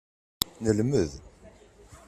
Nelmed. 0.63 1.11